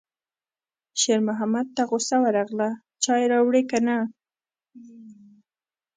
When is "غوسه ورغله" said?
1.89-2.69